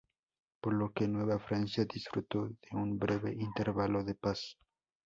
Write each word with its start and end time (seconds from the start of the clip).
Por 0.63 0.73
lo 0.73 0.91
que 0.93 1.07
Nueva 1.07 1.37
Francia 1.37 1.85
disfrutó 1.85 2.47
de 2.47 2.57
un 2.71 2.97
breve 2.97 3.33
intervalo 3.37 4.03
de 4.03 4.15
paz. 4.15 4.57